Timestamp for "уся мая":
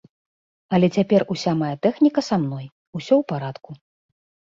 1.35-1.71